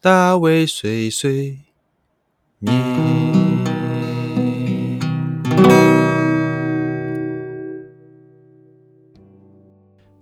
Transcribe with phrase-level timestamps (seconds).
[0.00, 1.58] 大卫碎碎
[2.60, 2.72] 念。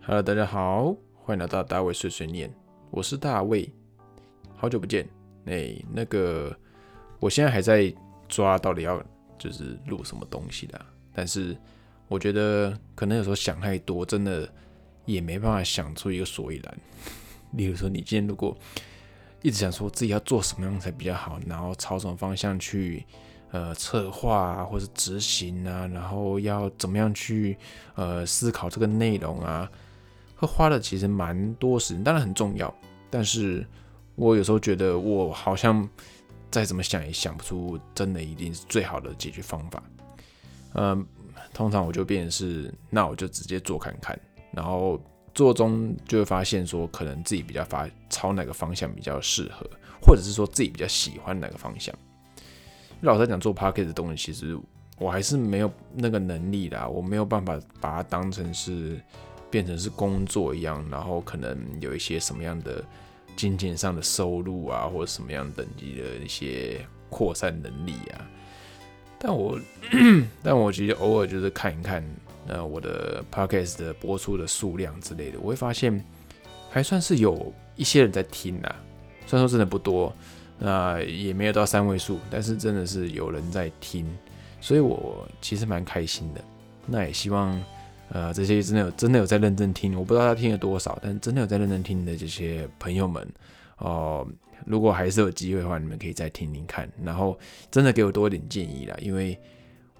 [0.00, 2.48] Hello，大家好，欢迎来到大卫碎碎念，
[2.92, 3.68] 我是大卫，
[4.54, 5.08] 好久不见。
[5.46, 6.56] 哎，那个，
[7.18, 7.92] 我现在还在
[8.28, 9.02] 抓到底要
[9.36, 10.80] 就是录什么东西的，
[11.12, 11.56] 但是
[12.06, 14.48] 我觉得可能有时候想太多，真的
[15.04, 16.78] 也没办法想出一个所以然。
[17.54, 18.56] 例如说，你今天如果
[19.44, 23.04] 一直想说自己要做什么样才比较好，然后朝什么方向去
[23.50, 27.54] 呃策划啊，或是执行啊，然后要怎么样去
[27.94, 29.70] 呃思考这个内容啊。
[30.36, 32.74] 会花的其实蛮多时间，当然很重要，
[33.10, 33.66] 但是
[34.14, 35.86] 我有时候觉得我好像
[36.50, 39.82] 再怎么想也想不出真的一定是最好的解决方法。
[40.72, 41.06] 嗯，
[41.52, 44.18] 通常我就变成是，那我就直接做看看，
[44.52, 44.98] 然后
[45.34, 49.68] 做中就会发现说，可能自己比较发朝哪个方向比较适合，
[50.00, 51.94] 或者是说自己比较喜欢哪个方向。
[53.00, 54.56] 老实讲，做 p a r k e t 的东西，其实
[54.98, 59.00] 我还是没有那个能力的，我没有办法把它当成是。
[59.50, 62.84] 变成是工作一样，然后可能有一些什么样的
[63.36, 68.26] 金钱上的收入啊，或者什么样等级的一些扩散能力啊。
[69.16, 69.56] 但我
[70.42, 72.04] 但我其实偶尔就是看一看，
[72.46, 76.04] 呃，我的 podcast 的播出的数量之类的，我会发现
[76.70, 78.74] 还算是有一些人在听呐。
[79.26, 80.12] 虽然说真的不多，
[80.58, 84.06] 那也没有到三位数，但是真的是有人在听，
[84.60, 86.40] 所以我其实蛮开心的。
[86.86, 87.60] 那也希望。
[88.10, 93.26] 呃，这些真的有真的有在认真听，我不知道他听了多少，但真的有在认真听的这些朋友们
[93.78, 94.28] 哦，
[94.66, 97.36] 如果还是有机会的话，你们可以再听听看，然后
[97.70, 99.36] 真的给我多一点建议啦，因为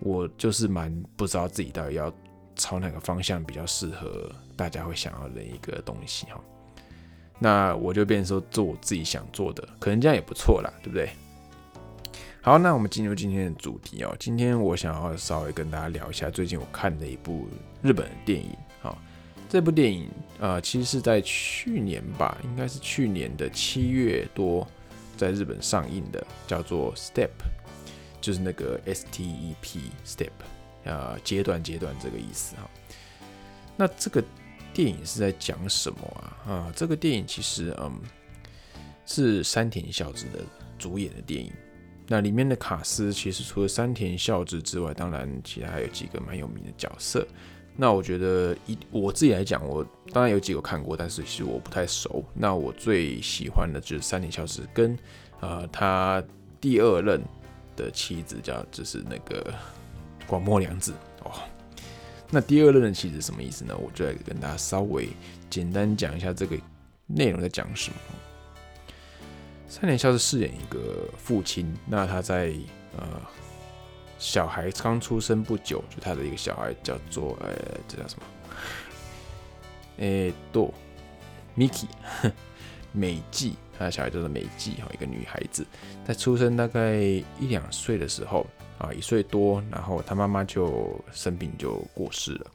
[0.00, 2.12] 我就是蛮不知道自己到底要
[2.56, 6.40] 朝哪个方向比较适合大家会想要的一个东西哈。
[7.38, 11.10] 那我就变成说做我自己想做的，可能这样也不错啦，对不对？
[12.40, 14.14] 好，那我们进入今天的主题哦。
[14.20, 17.48] 今天我想要稍微跟大家聊一下最近我看的一部
[17.82, 18.50] 日本的电影。
[18.80, 18.98] 好，
[19.48, 24.66] 这部电影呃，其实是在去年吧，应该是去年的七月多
[25.16, 27.30] 在日本上映的，叫做 Step，
[28.20, 30.30] 就是那个 S T E P Step，
[30.84, 32.70] 呃，阶段阶段这个意思哈。
[33.76, 34.22] 那这个
[34.72, 36.52] 电影是在讲什么啊？
[36.52, 37.92] 啊，这个电影其实嗯
[39.06, 40.40] 是山田孝之的
[40.78, 41.52] 主演的电影。
[42.06, 47.26] 那里面的卡斯其实除了山田孝之之外，当然其他还有几个蛮有名的角色。
[47.76, 52.22] 那我觉得一我自己来讲，我当然有几个看过，但是其实我不太熟。
[52.34, 54.96] 那我最喜欢的就是山田孝之跟
[55.40, 56.22] 呃他
[56.60, 57.20] 第二任
[57.74, 59.52] 的妻子叫就是那个
[60.26, 60.92] 广末凉子
[61.22, 61.32] 哦。
[62.30, 63.76] 那第二任的妻子什么意思呢？
[63.76, 65.08] 我就来跟大家稍微
[65.48, 66.56] 简单讲一下这个
[67.06, 67.96] 内容在讲什么。
[69.68, 72.52] 三年孝是饰演一个父亲，那他在
[72.96, 73.06] 呃
[74.18, 77.48] 小孩刚出生不久，就他的一个小孩叫做呃
[77.86, 78.22] 这叫什么？
[79.98, 80.72] 诶，多
[81.56, 81.86] Miki
[82.92, 85.66] 美纪，他的小孩叫做美纪哈，一个女孩子，
[86.04, 88.46] 在出生大概一两岁的时候
[88.84, 92.46] 啊，一岁多，然后他妈妈就生病就过世了。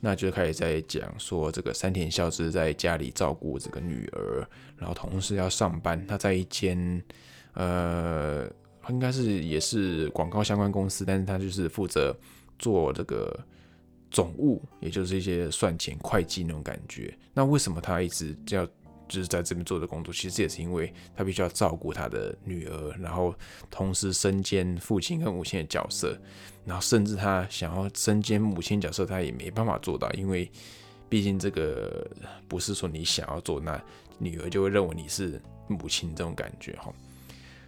[0.00, 4.46] 那就开始在讲说，这个山田孝之在家里照顾这个女儿，
[4.76, 6.06] 然后同时要上班。
[6.06, 7.02] 他在一间
[7.54, 8.46] 呃，
[8.90, 12.14] 应该是也是广告相关公司，但是他就是负责
[12.58, 13.34] 做这个
[14.10, 17.12] 总务，也就是一些算钱、会计那种感觉。
[17.32, 18.68] 那为什么他一直要？
[19.08, 23.34] 就是在这边做的工作，其实也是因为他必须要照顾他的女儿，然后
[23.70, 26.18] 同时身兼父亲跟母亲的角色，
[26.64, 30.50] 然后甚至他想要身兼母亲角色，他也没办法做到，因为
[31.08, 32.08] 毕竟这个
[32.48, 33.80] 不是说你想要做，那
[34.18, 36.92] 女儿就会认为你是母亲这种感觉哈。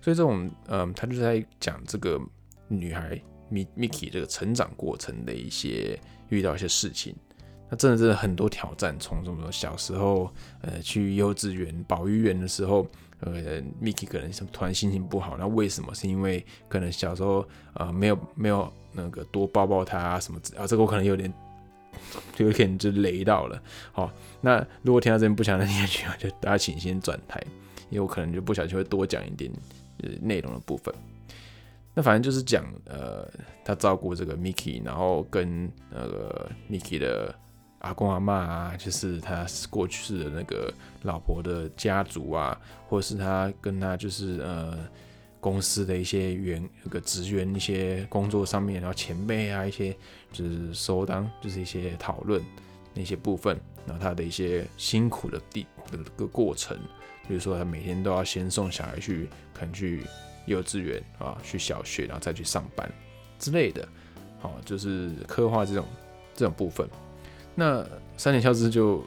[0.00, 2.20] 所以这种，嗯，他就在讲这个
[2.68, 7.14] 女孩米 Miki 这个成长过程的一些遇到一些事情。
[7.72, 12.86] 那真的是很多挑战，从什么小时候，呃，去幼稚园、保育园的时候，
[13.20, 15.94] 呃，Miki 可能突然心情不好，那为什么？
[15.94, 17.42] 是因为可能小时候，
[17.72, 20.38] 呃，没有没有那个多抱抱他啊什么？
[20.54, 21.32] 啊，这个我可能有点，
[22.36, 23.58] 就 有点就雷到了。
[23.90, 24.12] 好，
[24.42, 27.42] 那如果听到这边不想听下去，就大家请先转台，
[27.88, 29.50] 因为我可能就不小心会多讲一点
[30.02, 30.94] 呃内容的部分。
[31.94, 33.26] 那反正就是讲，呃，
[33.64, 37.34] 他照顾这个 Miki，然后跟那个 Miki 的。
[37.82, 42.58] 阿公阿妈啊，就是他过去的那个老婆的家族啊，
[42.88, 44.78] 或者是他跟他就是呃
[45.40, 49.96] 公司的一些员那个职员一些工作上面，然后前辈啊一些
[50.32, 52.40] 就是收当就是一些讨论
[52.94, 56.78] 那些部分，然后他的一些辛苦的地的个过程，
[57.26, 60.04] 比如说他每天都要先送小孩去，可能去
[60.46, 62.88] 幼稚园啊，去小学，然后再去上班
[63.40, 63.88] 之类的，
[64.38, 65.84] 好，就是刻画这种
[66.32, 66.88] 这种部分。
[67.54, 69.00] 那三田孝之就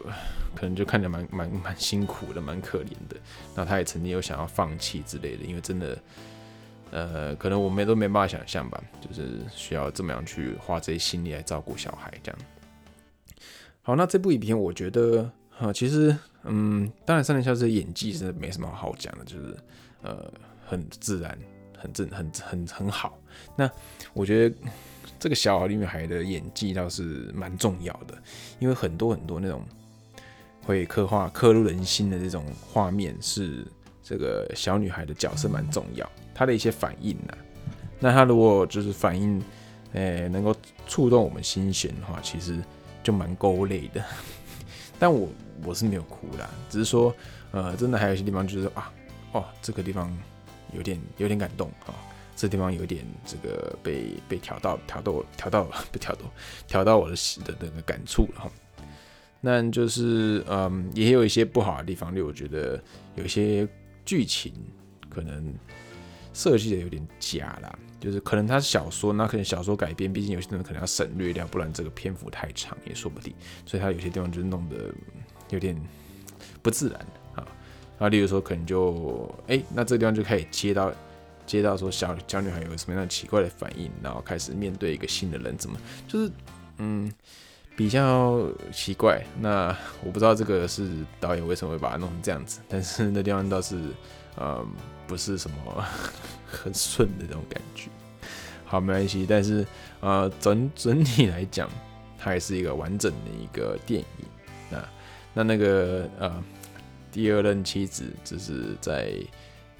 [0.56, 3.18] 可能就看着蛮蛮蛮辛苦的，蛮可怜的。
[3.56, 5.97] 那他也曾经有想要放弃之类的，因为真的，
[6.92, 12.39] 呃，可能我们都没办法想象吧，就是需要这么样去花这些心力来照顾小孩这样。
[13.81, 19.57] 好，那这部影片我觉得，哈，其实，嗯，当然三田孝之的演技是没什么好讲的，就是
[20.03, 20.31] 呃，
[20.65, 21.38] 很自然，
[21.77, 23.18] 很正，很很很好。
[23.56, 23.69] 那
[24.13, 24.56] 我觉得。
[25.19, 28.18] 这个小女孩的演技倒是蛮重要的，
[28.60, 29.63] 因为很多很多那种
[30.62, 33.66] 会刻画刻入人心的这种画面，是
[34.04, 37.38] 这个小女孩的角色蛮重要，她的一些反应呢，
[38.00, 39.42] 那她如果就是反应，
[39.94, 40.56] 诶，能够
[40.88, 42.60] 触动我们心弦的话，其实
[43.04, 44.04] 就蛮够累的。
[44.98, 45.28] 但我
[45.63, 47.13] 我是没有哭啦，只是说，
[47.52, 48.92] 呃，真的还有一些地方就是啊，
[49.34, 50.12] 哦，这个地方
[50.74, 51.94] 有点有点感动啊。
[52.36, 56.22] 这地方有点这个被被挑到挑到挑到被挑到
[56.68, 58.52] 挑到我的的那个感触了哈。
[59.40, 62.82] 那就是嗯，也有一些不好的地方，例如我觉得
[63.16, 63.68] 有一些
[64.04, 64.52] 剧情
[65.08, 65.54] 可能
[66.34, 73.34] 设计的有点假啦，就是可能它是小说，那可能小说改编，毕竟有些人可能要省略掉，不然这个篇幅太长也说不定。
[73.66, 74.94] 所以它有些地方就是弄得
[75.52, 75.80] 有点
[76.62, 77.00] 不自然
[77.36, 77.48] 啊。
[78.00, 80.92] 啊，例如说可能就哎，那这地方就可以接到。
[81.45, 86.31] 接到说小小女孩有什么样奇怪的反应，然后开始面对一个新的人，怎么就是
[86.77, 87.12] 嗯
[87.75, 89.24] 比较奇怪。
[89.39, 90.89] 那我不知道这个是
[91.19, 93.77] 导演为什么会把它弄成这样子，但是那地方倒是
[94.38, 94.65] 呃
[95.06, 95.86] 不是什么
[96.50, 97.89] 很顺的那种感觉。
[98.65, 99.65] 好，没关系，但是
[100.00, 101.69] 呃整整体来讲，
[102.18, 104.27] 它还是一个完整的一个电影。
[104.71, 104.89] 那
[105.33, 106.44] 那那个呃
[107.12, 109.13] 第二任妻子只是在。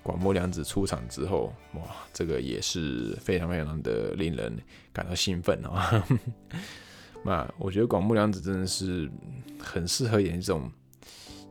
[0.06, 1.82] 广末凉子出场之后，哇，
[2.14, 4.56] 这个也是非常非常的令人
[4.94, 6.04] 感到兴奋哦。
[7.26, 9.10] 那我觉得广末凉子真的是
[9.60, 10.72] 很适合演这种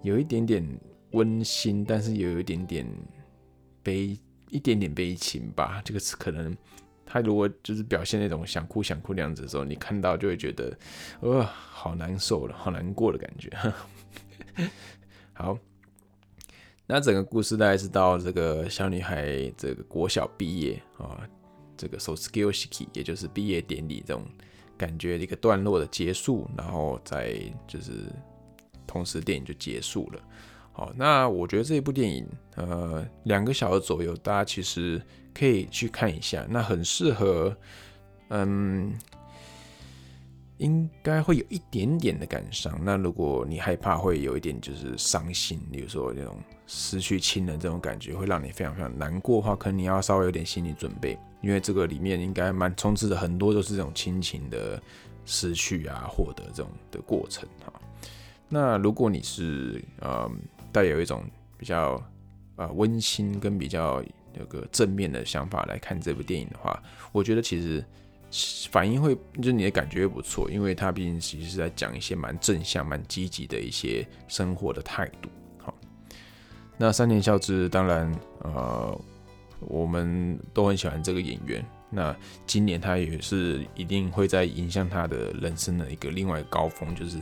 [0.04, 0.64] 有一点点
[1.10, 2.86] 温馨，但是又有一点点
[3.82, 4.16] 悲，
[4.50, 5.82] 一点点悲情吧。
[5.84, 6.56] 这个词可能
[7.04, 10.78] 他如果就是表现那种想哭想哭的样子的时候，你看到就会觉得，
[11.18, 13.50] 呃，好难受了，好难过的感觉。
[15.34, 15.58] 好。
[16.86, 21.26] 那整个故事大概是到这个小女孩这个国小毕业啊，
[21.76, 24.22] 这个 so skill shiki，也就是毕业典礼这种
[24.76, 27.36] 感觉一个段落的结束，然后再
[27.66, 27.92] 就是
[28.86, 30.20] 同时电影就结束了。
[30.72, 35.00] 好，那我觉得这一部电影呃两个小时左右，大家其实
[35.32, 37.56] 可以去看一下，那很适合
[38.28, 38.92] 嗯。
[40.58, 42.78] 应该会有一点点的感伤。
[42.82, 46.36] 那如果你害怕会有一点就是伤心，比如说那种
[46.66, 54.80] 失去亲人这种感觉，会让你非常非常难过的话，可能你要稍微有点心理准备，因为这个里面应该蛮充斥着很多都是这种亲情的
[55.24, 57.72] 失去啊，获得这种的过程哈。
[58.48, 60.30] 那如果你是呃
[60.70, 61.24] 带有一种
[61.58, 62.00] 比较
[62.54, 64.00] 呃温馨跟比较
[64.38, 66.80] 有个正面的想法来看这部电影的话，
[67.10, 67.84] 我觉得其实。
[68.70, 75.28] 反应会，就是你的感觉会不错，因为他毕竟其实是在讲一些蛮正向、蛮积极的一些生活的态度。
[75.58, 75.74] 好，
[76.76, 79.00] 那三年孝之当然，呃，
[79.60, 81.64] 我们都很喜欢这个演员。
[81.90, 87.18] 那今年他也是一定会在影响他的人生的一个另外高峰，就是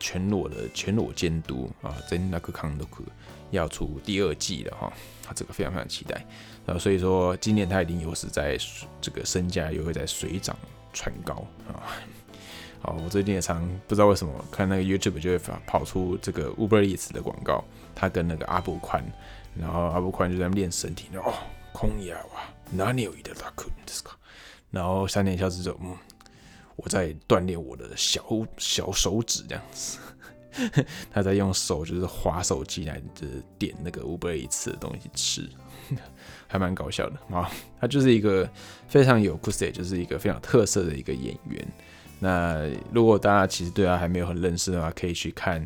[0.00, 3.04] 全裸的全裸监督啊，真那个康德克
[3.50, 6.24] 要出第二季了哈，他这个非常非常期待。
[6.66, 8.58] 呃，所以说今年他一定又是在
[9.00, 10.56] 这个身价又会在水涨
[10.92, 11.34] 船高
[11.68, 11.82] 啊。
[12.80, 17.64] 好，我最近也常不知道为什么看那个 YouTube 就会发跑出这个 Uber Eats 的广告，
[17.94, 19.04] 他跟那个阿布宽，
[19.58, 21.34] 然后阿布宽就在练身体，哦，
[21.72, 23.68] 空压哇，哪里有一的大可
[24.70, 25.96] 然后三年消失之后，嗯，
[26.76, 28.22] 我在锻炼我的小
[28.58, 29.98] 小手指这样子，
[31.10, 35.48] 他在用手就是划手机来就是点那个 Uber Eats 的东西吃。
[36.46, 37.50] 还蛮搞笑的啊，
[37.80, 38.48] 他就是一个
[38.88, 41.66] 非常有 c u s e 就是一个非常特色的一个演员。
[42.18, 45.60] 那如果大家其实对他还没有很认识的话，可以去看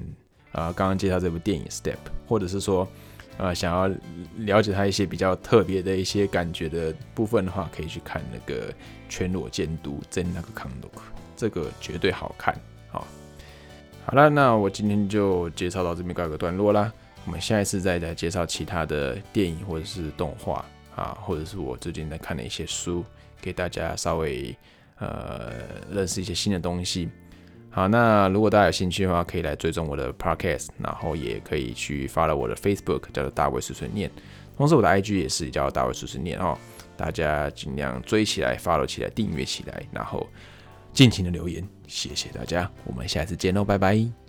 [0.52, 1.92] 啊刚刚介绍这部电影《Step》，
[2.26, 2.86] 或者是说
[3.38, 3.88] 啊想要
[4.38, 8.70] 了解他一些比较特别的一些感觉的部分的话，可以去看那个
[9.08, 11.02] 《全裸监督》真那个康鲁克，
[11.36, 12.56] 这个绝对好看。
[14.04, 16.92] 好了，那我今天就介绍到这边告一个段落啦。
[17.24, 20.64] 我们下一次再来介绍其他的电影或者是动画
[20.96, 23.04] 啊，或者是我最近在看的一些书，
[23.40, 24.54] 给大家稍微
[24.98, 25.52] 呃
[25.90, 27.08] 认识一些新的东西。
[27.70, 34.10] 好，那如果大家有兴趣的话，可以来追踪我的 podcast，然后也可以去发了我的 Facebook，叫做大卫碎碎念。
[34.56, 36.58] 同时，我的 IG 也是叫大卫碎碎念哦。
[36.96, 40.26] 大家尽量追起来、follow 起来、订阅起来，然后
[40.92, 44.21] 尽情的留言谢谢大家我们下次见喽拜拜。